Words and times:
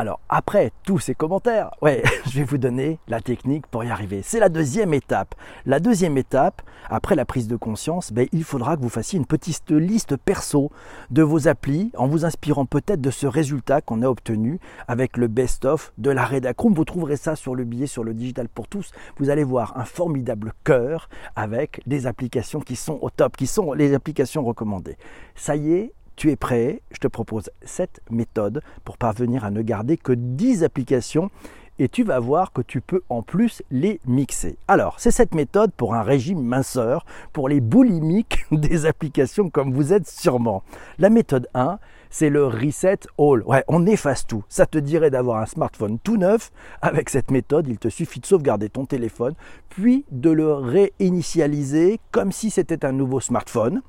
Alors 0.00 0.20
après 0.28 0.70
tous 0.84 1.00
ces 1.00 1.16
commentaires, 1.16 1.72
ouais, 1.82 2.04
je 2.26 2.38
vais 2.38 2.44
vous 2.44 2.56
donner 2.56 3.00
la 3.08 3.20
technique 3.20 3.66
pour 3.66 3.82
y 3.82 3.90
arriver. 3.90 4.20
C'est 4.22 4.38
la 4.38 4.48
deuxième 4.48 4.94
étape. 4.94 5.34
La 5.66 5.80
deuxième 5.80 6.16
étape, 6.16 6.62
après 6.88 7.16
la 7.16 7.24
prise 7.24 7.48
de 7.48 7.56
conscience, 7.56 8.12
ben, 8.12 8.28
il 8.30 8.44
faudra 8.44 8.76
que 8.76 8.82
vous 8.82 8.88
fassiez 8.88 9.18
une 9.18 9.26
petite 9.26 9.72
liste 9.72 10.16
perso 10.16 10.70
de 11.10 11.22
vos 11.22 11.48
applis 11.48 11.90
en 11.96 12.06
vous 12.06 12.24
inspirant 12.24 12.64
peut-être 12.64 13.00
de 13.00 13.10
ce 13.10 13.26
résultat 13.26 13.80
qu'on 13.80 14.02
a 14.02 14.08
obtenu 14.08 14.60
avec 14.86 15.16
le 15.16 15.26
best-of 15.26 15.92
de 15.98 16.10
la 16.10 16.24
Redacroom. 16.24 16.74
Vous 16.74 16.84
trouverez 16.84 17.16
ça 17.16 17.34
sur 17.34 17.56
le 17.56 17.64
billet 17.64 17.88
sur 17.88 18.04
le 18.04 18.14
digital 18.14 18.48
pour 18.48 18.68
tous. 18.68 18.92
Vous 19.18 19.30
allez 19.30 19.42
voir 19.42 19.76
un 19.76 19.84
formidable 19.84 20.52
cœur 20.62 21.08
avec 21.34 21.82
des 21.88 22.06
applications 22.06 22.60
qui 22.60 22.76
sont 22.76 23.00
au 23.02 23.10
top, 23.10 23.36
qui 23.36 23.48
sont 23.48 23.72
les 23.72 23.94
applications 23.94 24.44
recommandées. 24.44 24.96
Ça 25.34 25.56
y 25.56 25.72
est, 25.72 25.92
tu 26.18 26.32
es 26.32 26.36
prêt? 26.36 26.82
Je 26.90 26.98
te 26.98 27.06
propose 27.06 27.48
cette 27.62 28.00
méthode 28.10 28.60
pour 28.84 28.98
parvenir 28.98 29.44
à 29.44 29.52
ne 29.52 29.62
garder 29.62 29.96
que 29.96 30.12
10 30.12 30.64
applications 30.64 31.30
et 31.78 31.88
tu 31.88 32.02
vas 32.02 32.18
voir 32.18 32.52
que 32.52 32.60
tu 32.60 32.80
peux 32.80 33.02
en 33.08 33.22
plus 33.22 33.62
les 33.70 34.00
mixer. 34.04 34.58
Alors, 34.66 34.98
c'est 34.98 35.12
cette 35.12 35.32
méthode 35.32 35.70
pour 35.76 35.94
un 35.94 36.02
régime 36.02 36.42
minceur, 36.42 37.06
pour 37.32 37.48
les 37.48 37.60
boulimiques 37.60 38.46
des 38.50 38.84
applications 38.84 39.48
comme 39.48 39.72
vous 39.72 39.92
êtes 39.92 40.08
sûrement. 40.08 40.64
La 40.98 41.08
méthode 41.08 41.46
1, 41.54 41.78
c'est 42.10 42.30
le 42.30 42.48
reset 42.48 42.98
all. 43.16 43.44
Ouais, 43.46 43.62
on 43.68 43.86
efface 43.86 44.26
tout. 44.26 44.42
Ça 44.48 44.66
te 44.66 44.78
dirait 44.78 45.10
d'avoir 45.10 45.40
un 45.40 45.46
smartphone 45.46 46.00
tout 46.00 46.16
neuf. 46.16 46.50
Avec 46.82 47.10
cette 47.10 47.30
méthode, 47.30 47.68
il 47.68 47.78
te 47.78 47.88
suffit 47.88 48.18
de 48.18 48.26
sauvegarder 48.26 48.70
ton 48.70 48.86
téléphone, 48.86 49.34
puis 49.68 50.04
de 50.10 50.30
le 50.30 50.52
réinitialiser 50.52 52.00
comme 52.10 52.32
si 52.32 52.50
c'était 52.50 52.84
un 52.84 52.92
nouveau 52.92 53.20
smartphone. 53.20 53.82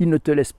Il 0.00 0.08
ne 0.08 0.16
te 0.16 0.30
laisse 0.30 0.54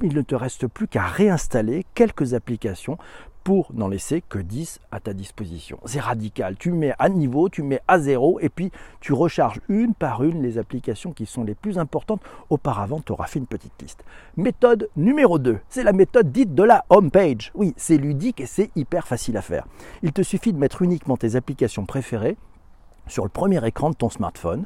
il 0.00 0.14
ne 0.14 0.22
te 0.22 0.34
reste 0.34 0.66
plus 0.66 0.88
qu'à 0.88 1.04
réinstaller 1.04 1.84
quelques 1.94 2.34
applications 2.34 2.98
pour 3.42 3.70
n'en 3.74 3.88
laisser 3.88 4.22
que 4.28 4.38
10 4.38 4.80
à 4.90 5.00
ta 5.00 5.12
disposition. 5.12 5.78
C'est 5.84 6.00
radical. 6.00 6.56
Tu 6.58 6.70
mets 6.70 6.94
à 6.98 7.08
niveau, 7.08 7.48
tu 7.48 7.62
mets 7.62 7.80
à 7.88 7.98
zéro 7.98 8.38
et 8.40 8.48
puis 8.48 8.70
tu 9.00 9.12
recharges 9.12 9.60
une 9.68 9.94
par 9.94 10.22
une 10.22 10.42
les 10.42 10.58
applications 10.58 11.12
qui 11.12 11.26
sont 11.26 11.44
les 11.44 11.54
plus 11.54 11.78
importantes. 11.78 12.22
Auparavant, 12.50 13.00
tu 13.00 13.12
auras 13.12 13.26
fait 13.26 13.38
une 13.38 13.46
petite 13.46 13.80
liste. 13.80 14.04
Méthode 14.36 14.88
numéro 14.96 15.38
2, 15.38 15.58
c'est 15.68 15.82
la 15.82 15.92
méthode 15.92 16.30
dite 16.30 16.54
de 16.54 16.62
la 16.62 16.84
home 16.88 17.10
page. 17.10 17.50
Oui, 17.54 17.74
c'est 17.76 17.96
ludique 17.96 18.40
et 18.40 18.46
c'est 18.46 18.70
hyper 18.76 19.06
facile 19.06 19.36
à 19.36 19.42
faire. 19.42 19.66
Il 20.02 20.12
te 20.12 20.22
suffit 20.22 20.52
de 20.52 20.58
mettre 20.58 20.82
uniquement 20.82 21.16
tes 21.16 21.36
applications 21.36 21.84
préférées 21.84 22.36
sur 23.06 23.24
le 23.24 23.30
premier 23.30 23.64
écran 23.66 23.90
de 23.90 23.94
ton 23.94 24.10
smartphone. 24.10 24.64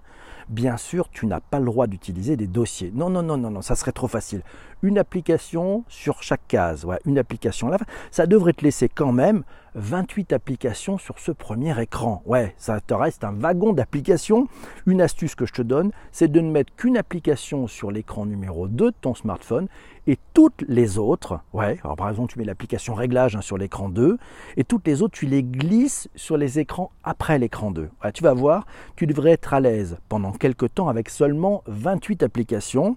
Bien 0.48 0.76
sûr, 0.76 1.08
tu 1.10 1.26
n'as 1.26 1.40
pas 1.40 1.58
le 1.58 1.64
droit 1.64 1.88
d'utiliser 1.88 2.36
des 2.36 2.46
dossiers. 2.46 2.92
Non, 2.94 3.10
non, 3.10 3.22
non, 3.22 3.36
non, 3.36 3.50
non, 3.50 3.62
ça 3.62 3.74
serait 3.74 3.92
trop 3.92 4.06
facile. 4.06 4.42
Une 4.82 4.98
application 4.98 5.84
sur 5.88 6.22
chaque 6.22 6.46
case, 6.46 6.86
une 7.04 7.18
application 7.18 7.68
là, 7.68 7.78
ça 8.12 8.26
devrait 8.26 8.52
te 8.52 8.62
laisser 8.62 8.88
quand 8.88 9.10
même 9.10 9.42
28 9.76 10.32
applications 10.32 10.98
sur 10.98 11.18
ce 11.18 11.30
premier 11.30 11.80
écran. 11.80 12.22
Ouais, 12.24 12.54
ça 12.56 12.80
te 12.80 12.94
reste 12.94 13.24
un 13.24 13.32
wagon 13.32 13.72
d'applications. 13.72 14.48
Une 14.86 15.00
astuce 15.00 15.34
que 15.34 15.46
je 15.46 15.52
te 15.52 15.62
donne, 15.62 15.92
c'est 16.12 16.28
de 16.28 16.40
ne 16.40 16.50
mettre 16.50 16.74
qu'une 16.74 16.96
application 16.96 17.66
sur 17.66 17.90
l'écran 17.90 18.26
numéro 18.26 18.68
2 18.68 18.86
de 18.86 18.94
ton 19.00 19.14
smartphone 19.14 19.68
et 20.06 20.18
toutes 20.34 20.64
les 20.68 20.98
autres, 20.98 21.40
ouais, 21.52 21.78
alors 21.82 21.96
par 21.96 22.08
exemple 22.08 22.32
tu 22.32 22.38
mets 22.38 22.44
l'application 22.44 22.94
réglage 22.94 23.34
hein, 23.34 23.40
sur 23.40 23.58
l'écran 23.58 23.88
2 23.88 24.18
et 24.56 24.64
toutes 24.64 24.86
les 24.86 25.02
autres 25.02 25.14
tu 25.18 25.26
les 25.26 25.42
glisses 25.42 26.08
sur 26.14 26.36
les 26.36 26.58
écrans 26.60 26.92
après 27.02 27.38
l'écran 27.38 27.72
2. 27.72 27.90
tu 28.14 28.22
vas 28.22 28.32
voir, 28.32 28.66
tu 28.94 29.06
devrais 29.06 29.32
être 29.32 29.52
à 29.52 29.60
l'aise 29.60 29.98
pendant 30.08 30.32
quelques 30.32 30.72
temps 30.74 30.88
avec 30.88 31.10
seulement 31.10 31.62
28 31.66 32.22
applications 32.22 32.96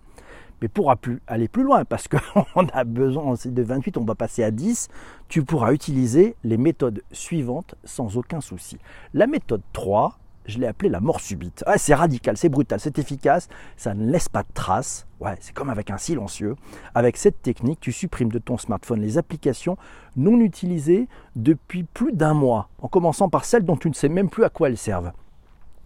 mais 0.62 0.68
pourra 0.68 0.96
plus 0.96 1.22
aller 1.28 1.48
plus 1.48 1.64
loin 1.64 1.86
parce 1.86 2.08
qu'on 2.08 2.68
a 2.74 2.84
besoin 2.84 3.34
de 3.46 3.64
28, 3.64 3.98
on 3.98 4.04
va 4.04 4.16
passer 4.16 4.44
à 4.44 4.52
10. 4.52 4.90
Tu 5.28 5.44
pourras 5.44 5.74
utiliser 5.74 6.36
les 6.44 6.58
méthodes 6.58 7.02
suivantes 7.12 7.76
sans 7.84 8.18
aucun 8.18 8.42
souci. 8.42 8.78
La 9.14 9.28
méthode 9.28 9.62
3, 9.74 10.18
je 10.46 10.58
l'ai 10.58 10.68
appelée 10.68 10.90
la 10.90 11.00
mort 11.00 11.22
subite. 11.22 11.64
C'est 11.78 11.94
radical, 11.94 12.36
c'est 12.36 12.50
brutal, 12.50 12.80
c'est 12.80 12.98
efficace, 13.00 13.48
ça 13.78 13.94
ne 13.94 14.10
laisse 14.12 14.30
pas 14.30 14.44
de 14.44 14.50
traces. 14.54 15.06
Ouais, 15.20 15.36
c'est 15.40 15.54
comme 15.54 15.70
avec 15.70 15.92
un 15.92 15.98
silencieux. 15.98 16.56
Avec 16.96 17.18
cette 17.18 17.42
technique, 17.42 17.80
tu 17.80 17.92
supprimes 17.92 18.32
de 18.32 18.40
ton 18.40 18.58
smartphone 18.58 19.02
les 19.02 19.18
applications 19.18 19.78
non 20.16 20.40
utilisées 20.40 21.08
depuis 21.36 21.84
plus 21.84 22.14
d'un 22.14 22.34
mois, 22.34 22.70
en 22.82 22.88
commençant 22.88 23.30
par 23.30 23.46
celles 23.46 23.64
dont 23.64 23.78
tu 23.78 23.90
ne 23.90 23.94
sais 23.94 24.10
même 24.10 24.30
plus 24.30 24.44
à 24.44 24.50
quoi 24.50 24.70
elles 24.70 24.78
servent. 24.78 25.12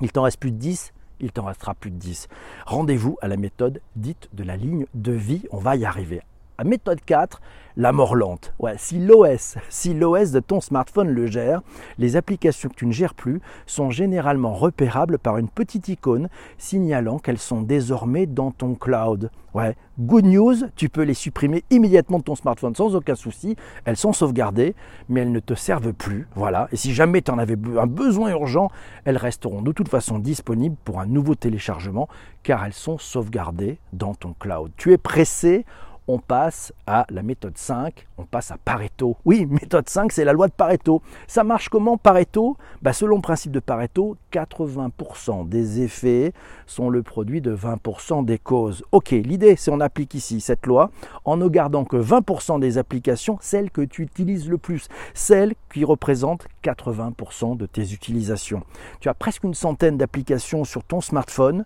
Il 0.01 0.11
t'en 0.11 0.23
reste 0.23 0.39
plus 0.39 0.51
de 0.51 0.57
10 0.57 0.93
il 1.19 1.31
t'en 1.31 1.45
restera 1.45 1.73
plus 1.73 1.91
de 1.91 1.97
10. 1.97 2.27
Rendez-vous 2.65 3.17
à 3.21 3.27
la 3.27 3.37
méthode 3.37 3.81
dite 3.95 4.29
de 4.33 4.43
la 4.43 4.57
ligne 4.57 4.85
de 4.93 5.11
vie, 5.11 5.43
on 5.51 5.57
va 5.57 5.75
y 5.75 5.85
arriver. 5.85 6.21
À 6.59 6.63
méthode 6.63 6.99
4, 7.03 7.41
la 7.77 7.91
mort 7.91 8.15
lente. 8.15 8.53
Ouais, 8.59 8.75
si 8.77 8.99
l'OS, 8.99 9.55
si 9.69 9.95
l'OS 9.95 10.31
de 10.31 10.39
ton 10.39 10.61
smartphone 10.61 11.09
le 11.09 11.25
gère, 11.25 11.61
les 11.97 12.15
applications 12.15 12.69
que 12.69 12.75
tu 12.75 12.85
ne 12.85 12.91
gères 12.91 13.15
plus 13.15 13.41
sont 13.65 13.89
généralement 13.89 14.53
repérables 14.53 15.17
par 15.17 15.39
une 15.39 15.49
petite 15.49 15.87
icône 15.87 16.29
signalant 16.59 17.17
qu'elles 17.17 17.39
sont 17.39 17.61
désormais 17.61 18.27
dans 18.27 18.51
ton 18.51 18.75
cloud. 18.75 19.31
Ouais, 19.55 19.75
good 19.99 20.25
news, 20.25 20.55
tu 20.75 20.89
peux 20.89 21.01
les 21.01 21.15
supprimer 21.15 21.63
immédiatement 21.71 22.19
de 22.19 22.23
ton 22.23 22.35
smartphone 22.35 22.75
sans 22.75 22.95
aucun 22.95 23.15
souci. 23.15 23.55
Elles 23.85 23.97
sont 23.97 24.13
sauvegardées, 24.13 24.75
mais 25.09 25.21
elles 25.21 25.31
ne 25.31 25.39
te 25.39 25.55
servent 25.55 25.93
plus. 25.93 26.27
Voilà. 26.35 26.67
Et 26.71 26.75
si 26.75 26.93
jamais 26.93 27.21
tu 27.23 27.31
en 27.31 27.39
avais 27.39 27.57
un 27.79 27.87
besoin 27.87 28.29
urgent, 28.29 28.69
elles 29.05 29.17
resteront 29.17 29.63
de 29.63 29.71
toute 29.71 29.89
façon 29.89 30.19
disponibles 30.19 30.77
pour 30.85 30.99
un 30.99 31.07
nouveau 31.07 31.33
téléchargement 31.33 32.07
car 32.43 32.63
elles 32.65 32.73
sont 32.73 32.97
sauvegardées 32.99 33.79
dans 33.91 34.13
ton 34.13 34.33
cloud. 34.33 34.71
Tu 34.77 34.91
es 34.91 34.97
pressé 34.97 35.65
on 36.07 36.19
passe 36.19 36.73
à 36.85 37.05
la 37.09 37.23
méthode 37.23 37.57
5, 37.57 38.07
on 38.17 38.25
passe 38.25 38.51
à 38.51 38.57
Pareto. 38.57 39.17
Oui, 39.25 39.45
méthode 39.49 39.89
5, 39.89 40.11
c'est 40.11 40.25
la 40.25 40.33
loi 40.33 40.47
de 40.47 40.53
Pareto. 40.53 41.01
Ça 41.27 41.43
marche 41.43 41.69
comment 41.69 41.97
Pareto? 41.97 42.57
Bah, 42.81 42.93
Selon 42.93 43.17
le 43.17 43.21
principe 43.21 43.51
de 43.51 43.59
Pareto, 43.59 44.17
80% 44.31 45.47
des 45.47 45.81
effets 45.81 46.33
sont 46.65 46.89
le 46.89 47.03
produit 47.03 47.41
de 47.41 47.55
20% 47.55 48.25
des 48.25 48.37
causes. 48.37 48.83
Ok, 48.91 49.11
l'idée, 49.11 49.55
c'est 49.55 49.71
on 49.71 49.79
applique 49.79 50.13
ici 50.13 50.41
cette 50.41 50.65
loi 50.65 50.91
en 51.25 51.37
ne 51.37 51.47
gardant 51.47 51.85
que 51.85 51.97
20% 51.97 52.59
des 52.59 52.77
applications, 52.77 53.37
celles 53.41 53.71
que 53.71 53.81
tu 53.81 54.03
utilises 54.03 54.49
le 54.49 54.57
plus, 54.57 54.87
celles 55.13 55.53
qui 55.73 55.85
représentent 55.85 56.47
80% 56.63 57.57
de 57.57 57.65
tes 57.65 57.93
utilisations. 57.93 58.63
Tu 58.99 59.09
as 59.09 59.13
presque 59.13 59.43
une 59.43 59.53
centaine 59.53 59.97
d'applications 59.97 60.63
sur 60.63 60.83
ton 60.83 61.01
smartphone 61.01 61.65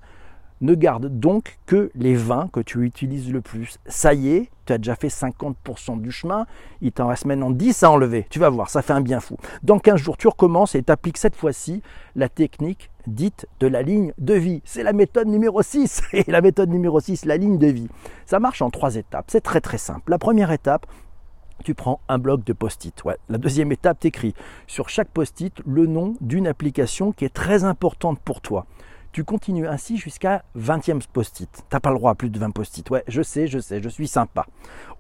ne 0.62 0.74
garde 0.74 1.08
donc 1.20 1.60
que 1.66 1.92
les 1.96 2.16
20 2.16 2.50
que 2.52 2.60
tu 2.60 2.84
utilises 2.84 3.32
le 3.32 3.42
plus. 3.42 3.78
Ça 3.86 4.14
y 4.14 4.30
est, 4.30 4.50
tu 4.66 4.74
as 4.74 4.78
déjà 4.78 4.96
fait 4.96 5.08
50% 5.08 6.02
du 6.02 6.12
chemin, 6.12 6.46
il 6.82 6.92
t'en 6.92 7.08
reste 7.08 7.26
maintenant 7.26 7.52
10 7.52 7.84
à 7.84 7.92
enlever. 7.92 8.26
Tu 8.30 8.40
vas 8.40 8.50
voir, 8.50 8.70
ça 8.70 8.82
fait 8.82 8.94
un 8.94 9.02
bien 9.02 9.20
fou. 9.20 9.38
Dans 9.64 9.80
15 9.80 10.00
jours, 10.00 10.18
tu 10.18 10.28
recommences 10.28 10.76
et 10.76 10.84
tu 10.84 10.92
appliques 10.92 11.18
cette 11.18 11.36
fois-ci 11.36 11.82
la 12.16 12.30
technique 12.30 12.90
dite 13.08 13.48
de 13.60 13.68
la 13.68 13.82
ligne 13.82 14.14
de 14.18 14.34
vie. 14.34 14.62
C'est 14.66 14.84
la 14.84 14.94
méthode 14.94 15.28
numéro 15.28 15.62
6. 15.62 16.02
Et 16.14 16.30
la 16.30 16.42
méthode 16.42 16.70
numéro 16.70 17.00
6, 17.00 17.26
la 17.26 17.38
ligne 17.38 17.58
de 17.58 17.68
vie. 17.68 17.88
Ça 18.26 18.40
marche 18.40 18.62
en 18.62 18.70
trois 18.70 18.96
étapes. 18.96 19.26
C'est 19.30 19.42
très 19.42 19.62
très 19.62 19.78
simple. 19.78 20.12
La 20.12 20.18
première 20.18 20.52
étape, 20.52 20.86
tu 21.64 21.74
prends 21.74 22.02
un 22.08 22.18
bloc 22.18 22.44
de 22.44 22.54
post-it. 22.54 23.04
Ouais. 23.04 23.18
La 23.30 23.38
deuxième 23.38 23.72
étape, 23.72 24.00
tu 24.02 24.08
écris 24.08 24.34
sur 24.68 24.90
chaque 24.90 25.10
post-it 25.10 25.54
le 25.66 25.86
nom 25.88 26.16
d'une 26.22 26.48
application 26.48 27.12
qui 27.12 27.26
est 27.26 27.34
très 27.34 27.64
importante 27.64 28.20
pour 28.20 28.42
toi. 28.42 28.66
Tu 29.18 29.24
continues 29.24 29.68
ainsi 29.68 29.98
jusqu'à 29.98 30.44
20e 30.56 31.02
post-it. 31.12 31.50
T'as 31.72 31.80
pas 31.80 31.90
le 31.90 31.96
droit 31.96 32.12
à 32.12 32.14
plus 32.14 32.30
de 32.30 32.38
20 32.38 32.52
post-it. 32.52 32.88
Ouais, 32.92 33.04
je 33.08 33.24
sais, 33.24 33.48
je 33.48 33.58
sais, 33.58 33.82
je 33.82 33.90
suis 33.90 34.08
sympa. 34.08 34.46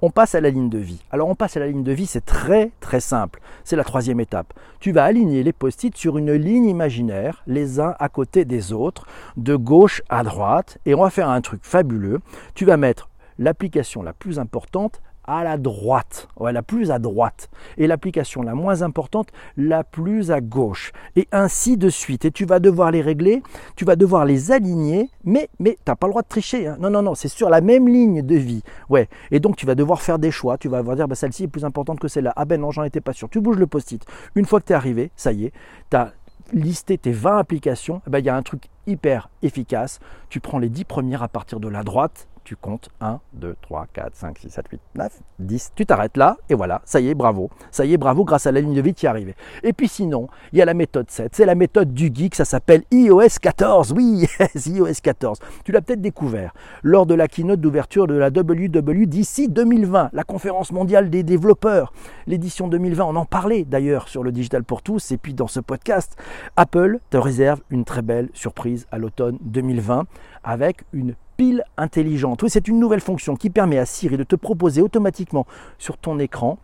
On 0.01 0.09
passe 0.09 0.33
à 0.33 0.41
la 0.41 0.49
ligne 0.49 0.69
de 0.69 0.79
vie. 0.79 1.03
Alors 1.11 1.29
on 1.29 1.35
passe 1.35 1.55
à 1.55 1.59
la 1.59 1.67
ligne 1.67 1.83
de 1.83 1.91
vie, 1.91 2.07
c'est 2.07 2.25
très 2.25 2.71
très 2.79 2.99
simple. 2.99 3.39
C'est 3.63 3.75
la 3.75 3.83
troisième 3.83 4.19
étape. 4.19 4.55
Tu 4.79 4.91
vas 4.91 5.03
aligner 5.03 5.43
les 5.43 5.53
post-it 5.53 5.95
sur 5.95 6.17
une 6.17 6.33
ligne 6.33 6.65
imaginaire, 6.65 7.43
les 7.45 7.79
uns 7.79 7.93
à 7.99 8.09
côté 8.09 8.43
des 8.43 8.73
autres, 8.73 9.05
de 9.37 9.55
gauche 9.55 10.01
à 10.09 10.23
droite, 10.23 10.79
et 10.87 10.95
on 10.95 11.03
va 11.03 11.11
faire 11.11 11.29
un 11.29 11.41
truc 11.41 11.59
fabuleux. 11.61 12.19
Tu 12.55 12.65
vas 12.65 12.77
mettre 12.77 13.09
l'application 13.37 14.01
la 14.01 14.13
plus 14.13 14.39
importante 14.39 14.99
à 15.27 15.43
la 15.43 15.57
droite, 15.57 16.27
ouais, 16.37 16.53
la 16.53 16.63
plus 16.63 16.89
à 16.89 16.99
droite, 16.99 17.49
et 17.77 17.85
l'application 17.85 18.41
la 18.41 18.55
moins 18.55 18.81
importante, 18.81 19.27
la 19.57 19.83
plus 19.83 20.31
à 20.31 20.41
gauche, 20.41 20.93
et 21.15 21.27
ainsi 21.31 21.77
de 21.77 21.89
suite. 21.89 22.25
Et 22.25 22.31
tu 22.31 22.45
vas 22.45 22.59
devoir 22.59 22.91
les 22.91 23.01
régler, 23.01 23.43
tu 23.75 23.85
vas 23.85 23.95
devoir 23.95 24.25
les 24.25 24.51
aligner, 24.51 25.09
mais, 25.23 25.49
mais 25.59 25.73
tu 25.73 25.91
n'as 25.91 25.95
pas 25.95 26.07
le 26.07 26.11
droit 26.11 26.21
de 26.21 26.27
tricher. 26.27 26.67
Hein. 26.67 26.77
Non, 26.79 26.89
non, 26.89 27.01
non, 27.01 27.15
c'est 27.15 27.27
sur 27.27 27.49
la 27.49 27.61
même 27.61 27.87
ligne 27.87 28.21
de 28.21 28.35
vie. 28.35 28.63
Ouais. 28.89 29.09
Et 29.31 29.39
donc 29.39 29.57
tu 29.57 29.65
vas 29.65 29.75
devoir 29.75 30.01
faire 30.01 30.17
des 30.17 30.31
choix, 30.31 30.57
tu 30.57 30.69
vas 30.69 30.79
devoir 30.79 30.95
dire, 30.95 31.07
bah, 31.07 31.15
celle-ci 31.15 31.43
est 31.43 31.47
plus 31.47 31.65
importante 31.65 31.99
que 31.99 32.07
celle-là. 32.07 32.33
Ah 32.35 32.45
ben 32.45 32.59
non, 32.59 32.71
j'en 32.71 32.83
étais 32.83 33.01
pas 33.01 33.13
sûr. 33.13 33.29
Tu 33.29 33.41
bouges 33.41 33.57
le 33.57 33.67
post-it. 33.67 34.03
Une 34.35 34.45
fois 34.45 34.59
que 34.61 34.65
tu 34.65 34.73
es 34.73 34.75
arrivé, 34.75 35.11
ça 35.15 35.31
y 35.33 35.45
est, 35.45 35.53
tu 35.89 35.97
as 35.97 36.13
listé 36.53 36.97
tes 36.97 37.11
20 37.11 37.37
applications, 37.37 38.01
eh 38.07 38.09
ben, 38.09 38.19
il 38.19 38.25
y 38.25 38.29
a 38.29 38.35
un 38.35 38.41
truc 38.41 38.63
hyper 38.85 39.29
efficace. 39.41 39.99
Tu 40.29 40.39
prends 40.39 40.59
les 40.59 40.69
10 40.69 40.85
premières 40.85 41.23
à 41.23 41.27
partir 41.27 41.59
de 41.59 41.67
la 41.67 41.83
droite, 41.83 42.27
tu 42.47 42.55
comptes 42.55 42.87
1, 43.01 43.19
2, 43.33 43.57
3, 43.61 43.87
4, 43.91 44.15
5, 44.15 44.37
6, 44.37 44.49
7, 44.49 44.65
8, 44.71 44.81
9, 44.95 45.19
10. 45.39 45.71
Tu 45.75 45.85
t'arrêtes 45.85 46.15
là 46.15 46.37
et 46.47 46.53
voilà, 46.53 46.81
ça 46.85 47.01
y 47.01 47.09
est, 47.09 47.13
bravo. 47.13 47.49
Ça 47.71 47.83
y 47.83 47.91
est, 47.91 47.97
bravo, 47.97 48.23
grâce 48.23 48.47
à 48.47 48.53
la 48.53 48.61
ligne 48.61 48.73
de 48.73 48.79
vie, 48.79 48.93
tu 48.93 49.05
y 49.05 49.09
es. 49.09 49.35
Et 49.63 49.73
puis 49.73 49.89
sinon, 49.89 50.29
il 50.53 50.59
y 50.59 50.61
a 50.61 50.65
la 50.65 50.73
méthode 50.73 51.11
7. 51.11 51.35
C'est 51.35 51.45
la 51.45 51.55
méthode 51.55 51.93
du 51.93 52.09
geek, 52.13 52.35
ça 52.35 52.45
s'appelle 52.45 52.83
iOS 52.89 53.39
14. 53.41 53.91
Oui, 53.91 54.27
iOS 54.65 54.93
14. 55.03 55.39
Tu 55.65 55.73
l'as 55.73 55.81
peut-être 55.81 55.99
découvert 55.99 56.53
lors 56.83 57.05
de 57.05 57.15
la 57.15 57.27
keynote 57.27 57.59
d'ouverture 57.59 58.07
de 58.07 58.13
la 58.13 58.29
WWDC 58.29 59.49
2020, 59.49 60.11
la 60.13 60.23
conférence 60.23 60.71
mondiale 60.71 61.09
des 61.09 61.23
développeurs. 61.23 61.91
L'édition 62.27 62.69
2020, 62.69 63.03
on 63.03 63.17
en 63.17 63.25
parlait 63.25 63.65
d'ailleurs 63.65 64.07
sur 64.07 64.23
le 64.23 64.31
Digital 64.31 64.63
pour 64.63 64.83
tous 64.83 65.11
et 65.11 65.17
puis 65.17 65.33
dans 65.33 65.47
ce 65.47 65.59
podcast. 65.59 66.15
Apple 66.55 66.99
te 67.09 67.17
réserve 67.17 67.59
une 67.71 67.83
très 67.83 68.03
belle 68.03 68.29
surprise 68.33 68.87
à 68.89 68.99
l'automne 68.99 69.37
2020 69.41 70.05
avec 70.45 70.85
une 70.93 71.13
pile 71.37 71.63
intelligente. 71.77 72.41
Oui, 72.41 72.49
c'est 72.49 72.67
une 72.67 72.79
nouvelle 72.79 72.99
fonction 72.99 73.35
qui 73.35 73.49
permet 73.51 73.77
à 73.77 73.85
Siri 73.85 74.17
de 74.17 74.23
te 74.23 74.35
proposer 74.35 74.81
automatiquement 74.81 75.45
sur 75.77 75.97
ton 75.97 76.19
écran 76.19 76.57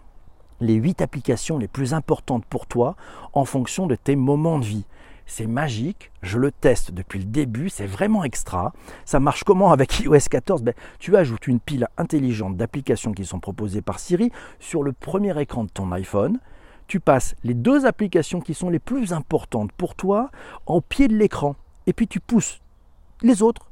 les 0.60 0.74
8 0.74 1.02
applications 1.02 1.58
les 1.58 1.68
plus 1.68 1.94
importantes 1.94 2.46
pour 2.46 2.66
toi 2.66 2.96
en 3.34 3.46
fonction 3.46 3.86
de 3.86 3.96
tes 3.96 4.16
moments 4.16 4.60
de 4.60 4.66
vie. 4.66 4.86
C'est 5.26 5.48
magique, 5.48 6.12
je 6.22 6.38
le 6.38 6.52
teste 6.52 6.92
depuis 6.92 7.20
le 7.20 7.26
début, 7.26 7.70
c'est 7.70 7.86
vraiment 7.86 8.24
extra. 8.24 8.74
Ça 9.06 9.20
marche 9.20 9.44
comment 9.44 9.72
avec 9.72 10.00
iOS 10.04 10.28
14 10.30 10.64
ben, 10.64 10.74
Tu 11.00 11.16
ajoutes 11.16 11.48
une 11.48 11.60
pile 11.60 11.88
intelligente 11.98 12.58
d'applications 12.58 13.14
qui 13.14 13.26
sont 13.26 13.40
proposées 13.40 13.82
par 13.82 14.00
Siri 14.00 14.32
sur 14.60 14.84
le 14.84 14.92
premier 14.92 15.40
écran 15.40 15.64
de 15.64 15.70
ton 15.70 15.92
iPhone. 15.92 16.40
Tu 16.88 17.00
passes 17.00 17.36
les 17.44 17.54
deux 17.54 17.86
applications 17.86 18.42
qui 18.42 18.54
sont 18.54 18.70
les 18.70 18.80
plus 18.80 19.14
importantes 19.14 19.72
pour 19.72 19.96
toi 19.96 20.30
au 20.66 20.82
pied 20.82 21.08
de 21.08 21.16
l'écran. 21.16 21.56
Et 21.88 21.94
puis 21.94 22.08
tu 22.08 22.20
pousses 22.20 22.60
les 23.22 23.42
autres 23.42 23.70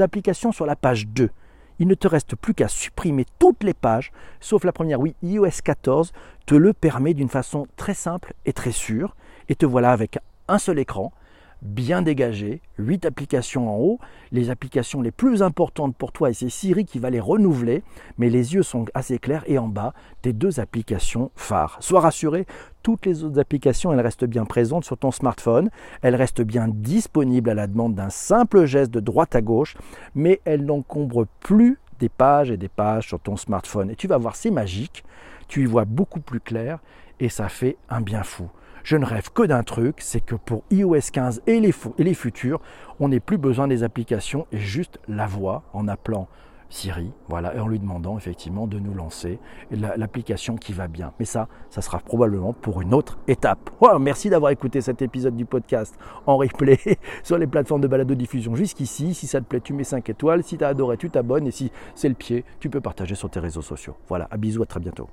applications 0.00 0.52
sur 0.52 0.66
la 0.66 0.76
page 0.76 1.06
2. 1.08 1.30
Il 1.78 1.88
ne 1.88 1.94
te 1.94 2.08
reste 2.08 2.36
plus 2.36 2.54
qu'à 2.54 2.68
supprimer 2.68 3.26
toutes 3.38 3.62
les 3.62 3.74
pages, 3.74 4.12
sauf 4.40 4.64
la 4.64 4.72
première. 4.72 5.00
Oui, 5.00 5.14
iOS 5.22 5.62
14 5.62 6.12
te 6.46 6.54
le 6.54 6.72
permet 6.72 7.12
d'une 7.12 7.28
façon 7.28 7.66
très 7.76 7.94
simple 7.94 8.32
et 8.46 8.52
très 8.52 8.72
sûre. 8.72 9.14
Et 9.48 9.54
te 9.54 9.66
voilà 9.66 9.92
avec 9.92 10.18
un 10.48 10.58
seul 10.58 10.78
écran, 10.78 11.12
bien 11.62 12.02
dégagé, 12.02 12.60
8 12.78 13.06
applications 13.06 13.70
en 13.70 13.78
haut, 13.78 13.98
les 14.32 14.50
applications 14.50 15.02
les 15.02 15.10
plus 15.10 15.42
importantes 15.42 15.96
pour 15.96 16.12
toi 16.12 16.30
et 16.30 16.34
c'est 16.34 16.48
Siri 16.48 16.84
qui 16.84 16.98
va 16.98 17.10
les 17.10 17.20
renouveler, 17.20 17.82
mais 18.18 18.30
les 18.30 18.54
yeux 18.54 18.62
sont 18.62 18.84
assez 18.94 19.18
clairs 19.18 19.44
et 19.46 19.58
en 19.58 19.68
bas, 19.68 19.94
tes 20.22 20.32
deux 20.32 20.60
applications 20.60 21.30
phares. 21.34 21.76
Sois 21.80 22.00
rassuré, 22.00 22.46
toutes 22.82 23.06
les 23.06 23.24
autres 23.24 23.38
applications, 23.38 23.92
elles 23.92 24.00
restent 24.00 24.26
bien 24.26 24.44
présentes 24.44 24.84
sur 24.84 24.98
ton 24.98 25.10
smartphone, 25.10 25.70
elles 26.02 26.14
restent 26.14 26.42
bien 26.42 26.68
disponibles 26.68 27.50
à 27.50 27.54
la 27.54 27.66
demande 27.66 27.94
d'un 27.94 28.10
simple 28.10 28.66
geste 28.66 28.92
de 28.92 29.00
droite 29.00 29.34
à 29.34 29.42
gauche, 29.42 29.76
mais 30.14 30.40
elles 30.44 30.64
n'encombrent 30.64 31.26
plus 31.40 31.78
des 31.98 32.08
pages 32.08 32.50
et 32.50 32.56
des 32.56 32.68
pages 32.68 33.08
sur 33.08 33.20
ton 33.20 33.36
smartphone. 33.36 33.90
Et 33.90 33.96
tu 33.96 34.06
vas 34.06 34.18
voir, 34.18 34.36
c'est 34.36 34.50
magique, 34.50 35.04
tu 35.48 35.62
y 35.62 35.66
vois 35.66 35.84
beaucoup 35.84 36.20
plus 36.20 36.40
clair 36.40 36.78
et 37.18 37.28
ça 37.28 37.48
fait 37.48 37.76
un 37.88 38.00
bien 38.00 38.22
fou. 38.22 38.48
Je 38.86 38.96
ne 38.96 39.04
rêve 39.04 39.32
que 39.32 39.42
d'un 39.42 39.64
truc, 39.64 39.96
c'est 39.98 40.20
que 40.20 40.36
pour 40.36 40.62
iOS 40.70 41.10
15 41.12 41.42
et 41.48 41.58
les, 41.58 42.14
futurs, 42.14 42.60
on 43.00 43.08
n'ait 43.08 43.18
plus 43.18 43.36
besoin 43.36 43.66
des 43.66 43.82
applications 43.82 44.46
et 44.52 44.58
juste 44.58 45.00
la 45.08 45.26
voix 45.26 45.64
en 45.72 45.88
appelant 45.88 46.28
Siri, 46.68 47.10
voilà, 47.28 47.52
et 47.56 47.58
en 47.58 47.66
lui 47.66 47.80
demandant 47.80 48.16
effectivement 48.16 48.68
de 48.68 48.78
nous 48.78 48.94
lancer 48.94 49.40
l'application 49.72 50.54
qui 50.54 50.72
va 50.72 50.86
bien. 50.86 51.12
Mais 51.18 51.24
ça, 51.24 51.48
ça 51.68 51.82
sera 51.82 51.98
probablement 51.98 52.52
pour 52.52 52.80
une 52.80 52.94
autre 52.94 53.18
étape. 53.26 53.70
merci 53.98 54.30
d'avoir 54.30 54.52
écouté 54.52 54.80
cet 54.80 55.02
épisode 55.02 55.34
du 55.34 55.46
podcast 55.46 55.98
en 56.24 56.36
replay 56.36 56.78
sur 57.24 57.38
les 57.38 57.48
plateformes 57.48 57.80
de 57.80 57.88
balado 57.88 58.14
diffusion 58.14 58.54
jusqu'ici. 58.54 59.14
Si 59.14 59.26
ça 59.26 59.40
te 59.40 59.46
plaît, 59.46 59.60
tu 59.60 59.72
mets 59.72 59.82
5 59.82 60.08
étoiles. 60.10 60.44
Si 60.44 60.58
tu 60.58 60.64
as 60.64 60.68
adoré, 60.68 60.96
tu 60.96 61.10
t'abonnes. 61.10 61.48
Et 61.48 61.52
si 61.52 61.72
c'est 61.96 62.08
le 62.08 62.14
pied, 62.14 62.44
tu 62.60 62.70
peux 62.70 62.80
partager 62.80 63.16
sur 63.16 63.30
tes 63.30 63.40
réseaux 63.40 63.62
sociaux. 63.62 63.96
Voilà, 64.06 64.28
à 64.30 64.36
bisous, 64.36 64.62
à 64.62 64.66
très 64.66 64.78
bientôt. 64.78 65.08